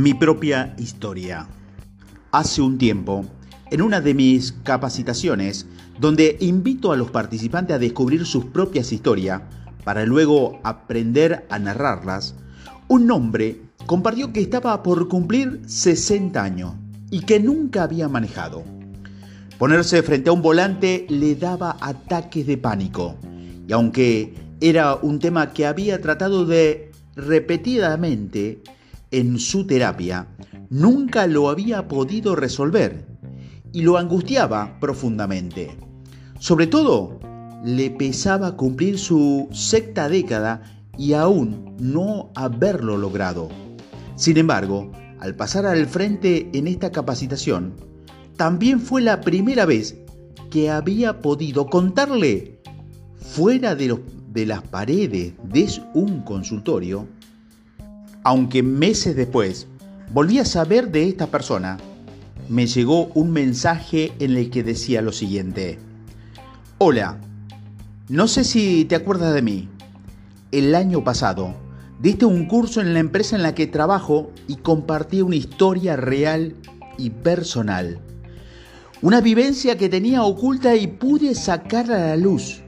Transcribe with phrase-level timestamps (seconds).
[0.00, 1.46] Mi propia historia.
[2.32, 3.26] Hace un tiempo,
[3.70, 5.66] en una de mis capacitaciones,
[5.98, 9.42] donde invito a los participantes a descubrir sus propias historias
[9.84, 12.34] para luego aprender a narrarlas,
[12.88, 16.72] un hombre compartió que estaba por cumplir 60 años
[17.10, 18.64] y que nunca había manejado.
[19.58, 23.16] Ponerse frente a un volante le daba ataques de pánico
[23.68, 24.32] y aunque
[24.62, 28.62] era un tema que había tratado de repetidamente
[29.10, 30.28] en su terapia,
[30.68, 33.06] nunca lo había podido resolver
[33.72, 35.76] y lo angustiaba profundamente.
[36.38, 37.20] Sobre todo,
[37.64, 40.62] le pesaba cumplir su sexta década
[40.96, 43.48] y aún no haberlo logrado.
[44.16, 47.74] Sin embargo, al pasar al frente en esta capacitación,
[48.36, 49.96] también fue la primera vez
[50.50, 52.60] que había podido contarle
[53.16, 53.98] fuera de,
[54.32, 57.06] de las paredes de un consultorio
[58.24, 59.66] aunque meses después
[60.12, 61.78] volví a saber de esta persona,
[62.48, 65.78] me llegó un mensaje en el que decía lo siguiente.
[66.78, 67.18] Hola,
[68.08, 69.68] no sé si te acuerdas de mí.
[70.50, 71.54] El año pasado
[72.00, 76.56] diste un curso en la empresa en la que trabajo y compartí una historia real
[76.98, 78.00] y personal.
[79.00, 82.60] Una vivencia que tenía oculta y pude sacarla a la luz.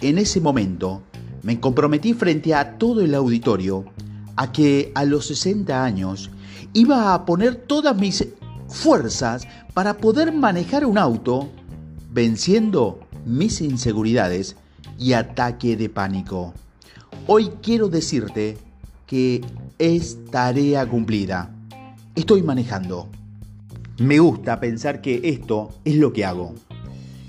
[0.00, 1.02] En ese momento
[1.42, 3.86] me comprometí frente a todo el auditorio
[4.38, 6.30] a que a los 60 años
[6.72, 8.24] iba a poner todas mis
[8.68, 11.48] fuerzas para poder manejar un auto,
[12.12, 14.54] venciendo mis inseguridades
[14.96, 16.54] y ataque de pánico.
[17.26, 18.56] Hoy quiero decirte
[19.08, 19.44] que
[19.76, 21.50] es tarea cumplida.
[22.14, 23.08] Estoy manejando.
[23.98, 26.54] Me gusta pensar que esto es lo que hago.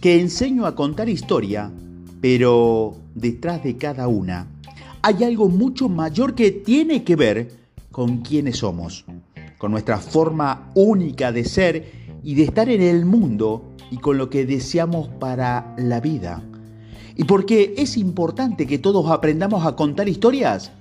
[0.00, 1.70] Que enseño a contar historia,
[2.22, 4.53] pero detrás de cada una
[5.06, 7.50] hay algo mucho mayor que tiene que ver
[7.92, 9.04] con quiénes somos,
[9.58, 11.92] con nuestra forma única de ser
[12.22, 16.42] y de estar en el mundo y con lo que deseamos para la vida.
[17.16, 20.72] ¿Y por qué es importante que todos aprendamos a contar historias?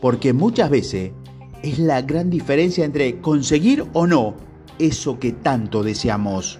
[0.00, 1.12] Porque muchas veces
[1.62, 4.32] es la gran diferencia entre conseguir o no
[4.78, 6.58] eso que tanto deseamos.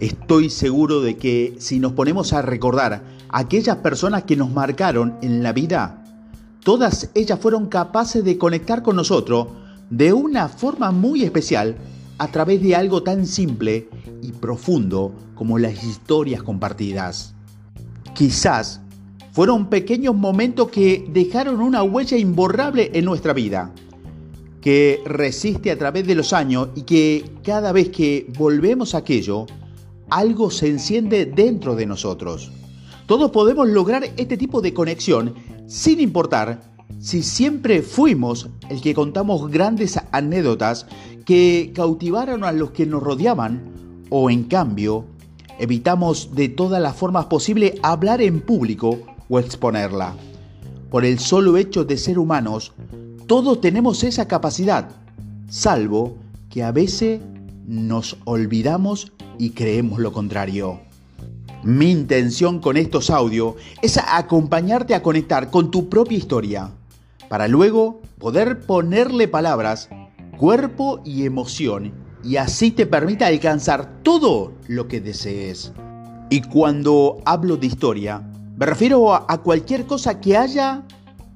[0.00, 5.42] Estoy seguro de que si nos ponemos a recordar aquellas personas que nos marcaron en
[5.42, 6.04] la vida,
[6.66, 9.46] Todas ellas fueron capaces de conectar con nosotros
[9.88, 11.76] de una forma muy especial
[12.18, 13.88] a través de algo tan simple
[14.20, 17.36] y profundo como las historias compartidas.
[18.16, 18.80] Quizás
[19.30, 23.70] fueron pequeños momentos que dejaron una huella imborrable en nuestra vida,
[24.60, 29.46] que resiste a través de los años y que cada vez que volvemos a aquello,
[30.10, 32.50] algo se enciende dentro de nosotros.
[33.06, 35.32] Todos podemos lograr este tipo de conexión
[35.66, 36.60] sin importar
[36.98, 40.86] si siempre fuimos el que contamos grandes anécdotas
[41.24, 45.04] que cautivaron a los que nos rodeaban o en cambio
[45.58, 50.14] evitamos de todas las formas posibles hablar en público o exponerla.
[50.90, 52.72] Por el solo hecho de ser humanos,
[53.26, 54.88] todos tenemos esa capacidad,
[55.48, 56.16] salvo
[56.48, 57.20] que a veces
[57.66, 60.85] nos olvidamos y creemos lo contrario.
[61.66, 66.70] Mi intención con estos audios es acompañarte a conectar con tu propia historia,
[67.28, 69.88] para luego poder ponerle palabras,
[70.38, 75.72] cuerpo y emoción, y así te permita alcanzar todo lo que desees.
[76.30, 78.22] Y cuando hablo de historia,
[78.56, 80.84] me refiero a cualquier cosa que haya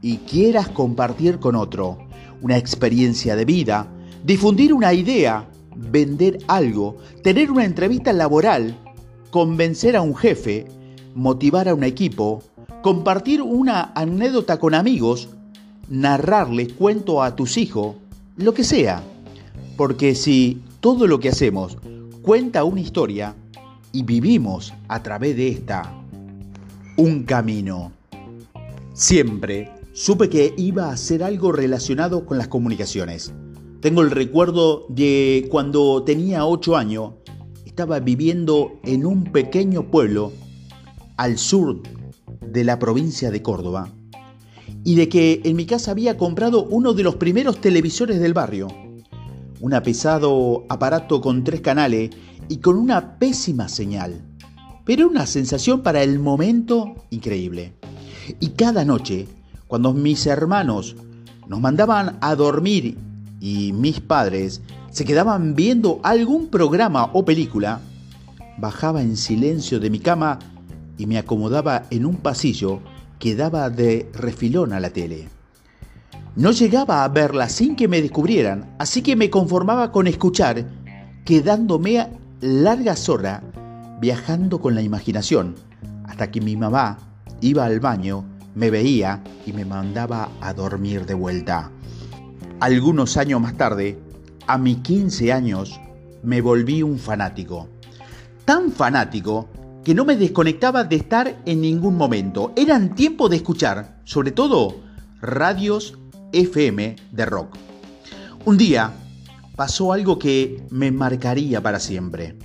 [0.00, 1.98] y quieras compartir con otro,
[2.40, 3.88] una experiencia de vida,
[4.22, 8.78] difundir una idea, vender algo, tener una entrevista laboral,
[9.30, 10.66] convencer a un jefe,
[11.14, 12.42] motivar a un equipo,
[12.82, 15.28] compartir una anécdota con amigos,
[15.88, 17.96] narrarle cuento a tus hijos,
[18.36, 19.02] lo que sea.
[19.76, 21.76] Porque si todo lo que hacemos
[22.22, 23.34] cuenta una historia
[23.92, 25.94] y vivimos a través de esta
[26.96, 27.92] un camino,
[28.92, 33.32] siempre supe que iba a hacer algo relacionado con las comunicaciones.
[33.80, 37.12] Tengo el recuerdo de cuando tenía 8 años
[37.80, 40.34] estaba viviendo en un pequeño pueblo
[41.16, 41.80] al sur
[42.42, 43.88] de la provincia de Córdoba
[44.84, 48.68] y de que en mi casa había comprado uno de los primeros televisores del barrio.
[49.60, 52.10] Un pesado aparato con tres canales
[52.50, 54.20] y con una pésima señal,
[54.84, 57.72] pero una sensación para el momento increíble.
[58.40, 59.26] Y cada noche,
[59.68, 60.96] cuando mis hermanos
[61.48, 62.98] nos mandaban a dormir
[63.40, 67.80] y mis padres se quedaban viendo algún programa o película,
[68.58, 70.38] bajaba en silencio de mi cama
[70.98, 72.80] y me acomodaba en un pasillo
[73.18, 75.28] que daba de refilón a la tele.
[76.36, 80.66] No llegaba a verla sin que me descubrieran, así que me conformaba con escuchar,
[81.24, 82.08] quedándome
[82.40, 83.42] largas horas
[84.00, 85.54] viajando con la imaginación,
[86.04, 86.98] hasta que mi mamá
[87.40, 91.70] iba al baño, me veía y me mandaba a dormir de vuelta.
[92.60, 93.98] Algunos años más tarde,
[94.50, 95.80] a mis 15 años,
[96.24, 97.68] me volví un fanático.
[98.44, 99.48] Tan fanático
[99.84, 102.52] que no me desconectaba de estar en ningún momento.
[102.56, 104.80] Eran tiempo de escuchar, sobre todo,
[105.20, 105.96] radios
[106.32, 107.56] FM de rock.
[108.44, 108.92] Un día
[109.54, 112.36] pasó algo que me marcaría para siempre.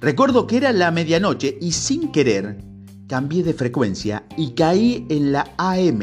[0.00, 2.58] Recuerdo que era la medianoche y sin querer
[3.06, 6.00] cambié de frecuencia y caí en la AM,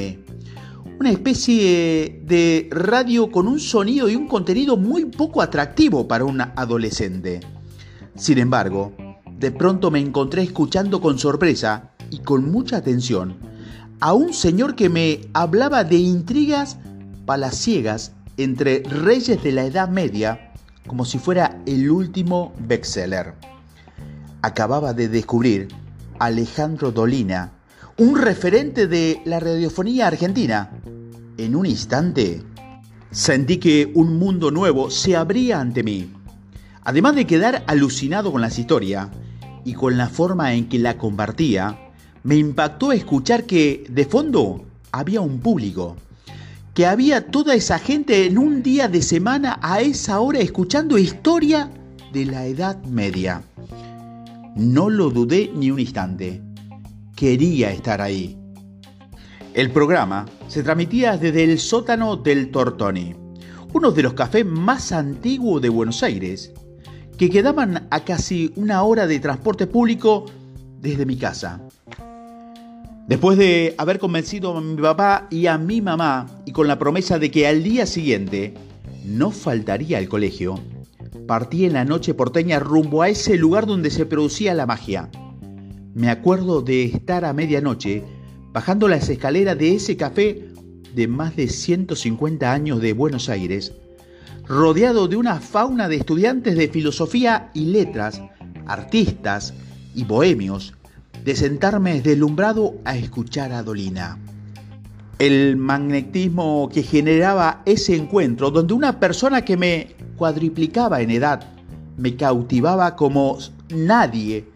[1.02, 6.42] una especie de radio con un sonido y un contenido muy poco atractivo para un
[6.42, 7.40] adolescente.
[8.16, 8.94] Sin embargo,
[9.32, 13.36] de pronto me encontré escuchando con sorpresa y con mucha atención
[14.00, 16.78] a un señor que me hablaba de intrigas
[17.26, 20.54] palaciegas entre reyes de la Edad Media
[20.86, 23.34] como si fuera el último bestseller.
[24.44, 25.68] Acababa de descubrir
[26.20, 27.54] Alejandro Dolina,
[27.98, 30.72] un referente de la radiofonía argentina.
[31.38, 32.42] En un instante,
[33.12, 36.12] sentí que un mundo nuevo se abría ante mí.
[36.84, 39.10] Además de quedar alucinado con las historias
[39.66, 41.78] y con la forma en que la compartía,
[42.24, 45.96] me impactó escuchar que de fondo había un público
[46.74, 51.70] que había toda esa gente en un día de semana a esa hora escuchando historia
[52.14, 53.44] de la Edad Media.
[54.56, 56.42] No lo dudé ni un instante.
[57.22, 58.36] Quería estar ahí.
[59.54, 63.14] El programa se transmitía desde el sótano del Tortoni,
[63.74, 66.52] uno de los cafés más antiguos de Buenos Aires,
[67.20, 70.26] que quedaban a casi una hora de transporte público
[70.80, 71.62] desde mi casa.
[73.08, 77.20] Después de haber convencido a mi papá y a mi mamá y con la promesa
[77.20, 78.56] de que al día siguiente
[79.06, 80.60] no faltaría al colegio,
[81.28, 85.12] partí en la noche porteña rumbo a ese lugar donde se producía la magia.
[85.94, 88.04] Me acuerdo de estar a medianoche
[88.54, 90.48] bajando las escaleras de ese café
[90.96, 93.74] de más de 150 años de Buenos Aires,
[94.48, 98.22] rodeado de una fauna de estudiantes de filosofía y letras,
[98.68, 99.54] artistas
[99.94, 100.74] y bohemios
[101.26, 104.18] de sentarme deslumbrado a escuchar a Dolina.
[105.20, 111.44] El magnetismo que generaba ese encuentro, donde una persona que me cuadriplicaba en edad,
[111.98, 113.38] me cautivaba como
[113.70, 114.51] nadie,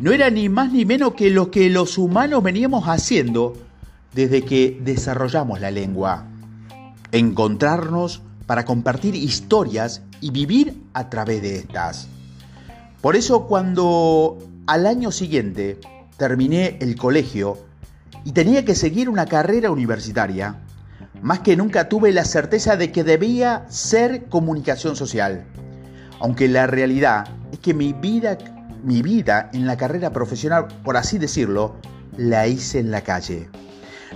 [0.00, 3.54] no era ni más ni menos que lo que los humanos veníamos haciendo
[4.14, 6.24] desde que desarrollamos la lengua.
[7.12, 12.08] Encontrarnos para compartir historias y vivir a través de estas.
[13.02, 15.78] Por eso cuando al año siguiente
[16.16, 17.58] terminé el colegio
[18.24, 20.60] y tenía que seguir una carrera universitaria,
[21.20, 25.44] más que nunca tuve la certeza de que debía ser comunicación social.
[26.20, 28.38] Aunque la realidad es que mi vida,
[28.82, 31.76] mi vida en la carrera profesional, por así decirlo,
[32.16, 33.48] la hice en la calle.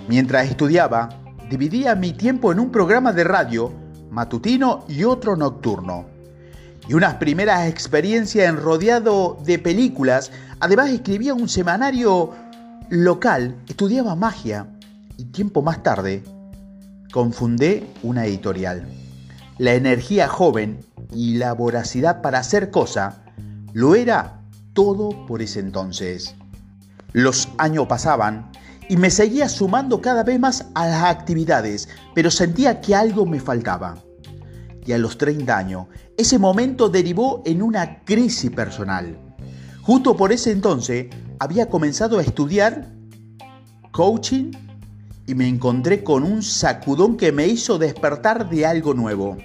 [0.09, 1.09] Mientras estudiaba,
[1.51, 3.73] dividía mi tiempo en un programa de radio
[4.11, 6.07] matutino y otro nocturno
[6.89, 10.31] y unas primeras experiencias en rodeado de películas.
[10.61, 12.33] Además escribía un semanario
[12.91, 14.67] local, estudiaba magia
[15.17, 16.23] y tiempo más tarde
[17.15, 18.89] confundé una editorial.
[19.59, 20.81] La energía joven
[21.13, 23.23] y la voracidad para hacer cosa
[23.73, 24.41] lo era
[24.75, 26.35] todo por ese entonces.
[27.13, 28.51] Los años pasaban
[28.89, 33.41] y me seguía sumando cada vez más a las actividades, pero sentía que algo me
[33.41, 33.97] faltaba
[34.87, 39.19] y a los 30 años, ese momento derivó en una crisis personal.
[39.83, 41.07] Justo por ese entonces
[41.39, 42.91] había comenzado a estudiar
[43.93, 44.53] coaching
[45.27, 49.37] y me encontré con un sacudón que me hizo despertar de algo nuevo.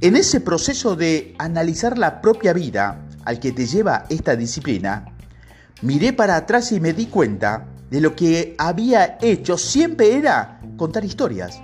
[0.00, 5.04] En ese proceso de analizar la propia vida al que te lleva esta disciplina,
[5.82, 11.04] miré para atrás y me di cuenta de lo que había hecho siempre era contar
[11.04, 11.60] historias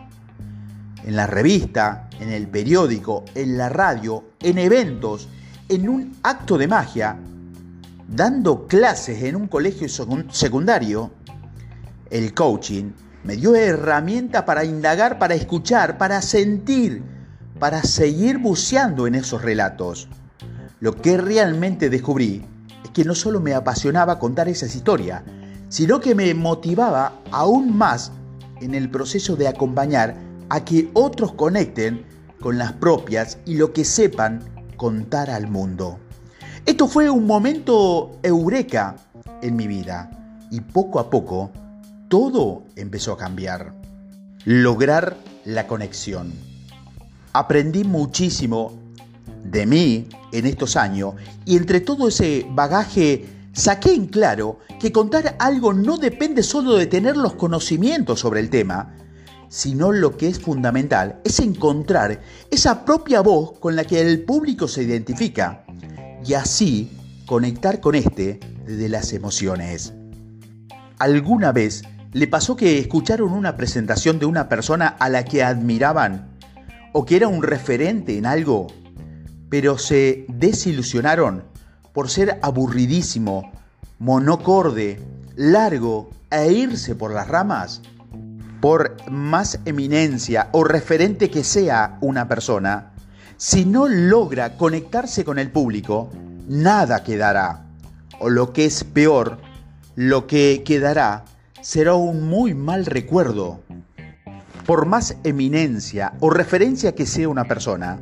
[1.05, 5.29] en la revista, en el periódico, en la radio, en eventos,
[5.69, 7.17] en un acto de magia,
[8.09, 9.89] dando clases en un colegio
[10.31, 11.13] secundario,
[12.11, 12.93] el coaching
[13.25, 17.03] me dio herramientas para indagar, para escuchar, para sentir,
[17.59, 20.09] para seguir buceando en esos relatos.
[20.81, 22.43] Lo que realmente descubrí
[22.83, 25.23] es que no solo me apasionaba contar esas historias,
[25.69, 28.13] sino que me motivaba aún más
[28.63, 30.17] en el proceso de acompañar
[30.49, 32.05] a que otros conecten
[32.41, 34.41] con las propias y lo que sepan
[34.77, 35.99] contar al mundo.
[36.65, 38.97] Esto fue un momento eureka
[39.43, 40.11] en mi vida
[40.51, 41.51] y poco a poco
[42.09, 43.75] todo empezó a cambiar.
[44.47, 46.33] Lograr la conexión.
[47.35, 48.73] Aprendí muchísimo
[49.45, 55.37] de mí en estos años y entre todo ese bagaje saqué en claro que contar
[55.39, 58.95] algo no depende solo de tener los conocimientos sobre el tema,
[59.49, 62.21] sino lo que es fundamental es encontrar
[62.51, 65.65] esa propia voz con la que el público se identifica
[66.25, 66.91] y así
[67.27, 69.93] conectar con este desde las emociones.
[70.99, 71.83] ¿Alguna vez
[72.13, 76.31] le pasó que escucharon una presentación de una persona a la que admiraban
[76.93, 78.67] o que era un referente en algo
[79.51, 81.45] pero se desilusionaron
[81.93, 83.53] por ser aburridísimo,
[83.99, 85.01] monocorde,
[85.37, 87.83] largo e irse por las ramas.
[88.61, 92.93] Por más eminencia o referente que sea una persona,
[93.37, 96.11] si no logra conectarse con el público,
[96.47, 97.67] nada quedará.
[98.21, 99.39] O lo que es peor,
[99.97, 101.25] lo que quedará
[101.63, 103.61] será un muy mal recuerdo.
[104.67, 107.99] Por más eminencia o referencia que sea una persona,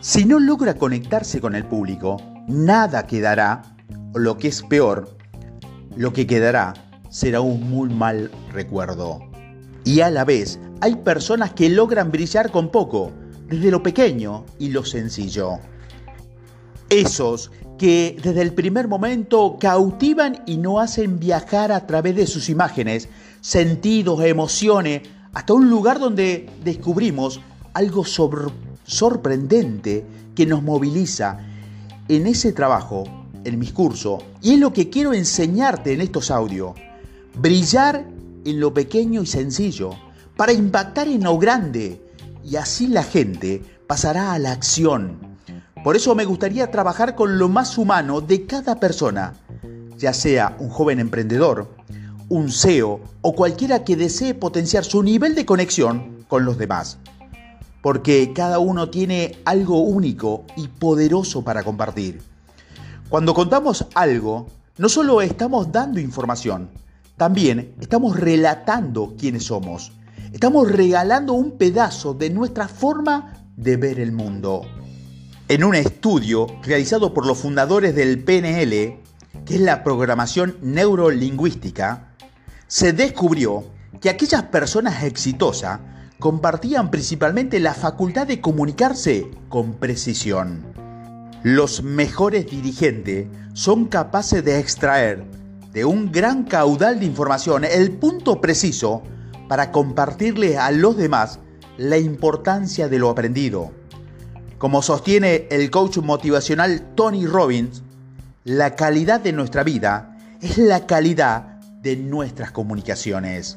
[0.00, 2.16] si no logra conectarse con el público,
[2.48, 3.62] nada quedará,
[4.14, 5.16] o lo que es peor,
[5.94, 6.72] lo que quedará
[7.10, 9.20] será un muy mal recuerdo.
[9.84, 13.12] Y a la vez, hay personas que logran brillar con poco,
[13.46, 15.58] desde lo pequeño y lo sencillo.
[16.88, 22.48] Esos que desde el primer momento cautivan y no hacen viajar a través de sus
[22.48, 23.08] imágenes,
[23.40, 25.02] sentidos, emociones,
[25.32, 27.40] hasta un lugar donde descubrimos
[27.74, 28.42] algo sobre
[28.90, 30.04] sorprendente
[30.34, 31.38] que nos moviliza
[32.08, 33.04] en ese trabajo,
[33.44, 36.72] en mis cursos, y es lo que quiero enseñarte en estos audios.
[37.38, 38.04] Brillar
[38.44, 39.90] en lo pequeño y sencillo,
[40.36, 42.02] para impactar en lo grande,
[42.44, 45.18] y así la gente pasará a la acción.
[45.84, 49.34] Por eso me gustaría trabajar con lo más humano de cada persona,
[49.98, 51.68] ya sea un joven emprendedor,
[52.28, 56.98] un CEO o cualquiera que desee potenciar su nivel de conexión con los demás
[57.82, 62.20] porque cada uno tiene algo único y poderoso para compartir.
[63.08, 64.46] Cuando contamos algo,
[64.78, 66.70] no solo estamos dando información,
[67.16, 69.92] también estamos relatando quiénes somos.
[70.32, 74.62] Estamos regalando un pedazo de nuestra forma de ver el mundo.
[75.48, 79.00] En un estudio realizado por los fundadores del PNL,
[79.44, 82.14] que es la programación neurolingüística,
[82.68, 83.64] se descubrió
[84.00, 85.80] que aquellas personas exitosas
[86.20, 90.64] compartían principalmente la facultad de comunicarse con precisión.
[91.42, 95.24] Los mejores dirigentes son capaces de extraer
[95.72, 99.02] de un gran caudal de información el punto preciso
[99.48, 101.40] para compartirle a los demás
[101.78, 103.72] la importancia de lo aprendido.
[104.58, 107.82] Como sostiene el coach motivacional Tony Robbins,
[108.44, 113.56] la calidad de nuestra vida es la calidad de nuestras comunicaciones.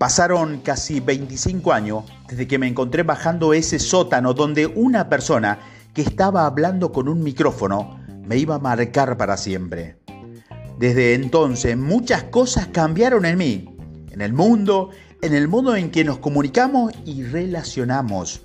[0.00, 5.58] Pasaron casi 25 años desde que me encontré bajando ese sótano donde una persona
[5.92, 9.98] que estaba hablando con un micrófono me iba a marcar para siempre.
[10.78, 13.76] Desde entonces muchas cosas cambiaron en mí,
[14.10, 14.88] en el mundo,
[15.20, 18.40] en el modo en que nos comunicamos y relacionamos.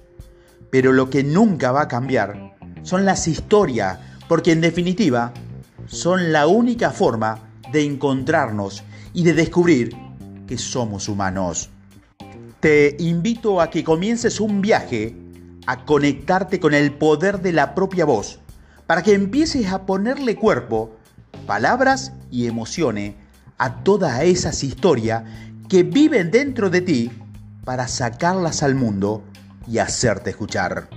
[0.69, 3.97] Pero lo que nunca va a cambiar son las historias,
[4.27, 5.31] porque en definitiva
[5.85, 8.83] son la única forma de encontrarnos
[9.13, 10.04] y de descubrir
[10.47, 11.69] que somos humanos.
[12.59, 15.15] Te invito a que comiences un viaje
[15.67, 18.39] a conectarte con el poder de la propia voz,
[18.87, 20.95] para que empieces a ponerle cuerpo,
[21.47, 23.15] palabras y emociones
[23.57, 25.23] a todas esas historias
[25.69, 27.11] que viven dentro de ti
[27.63, 29.23] para sacarlas al mundo
[29.67, 30.87] y hacerte escuchar.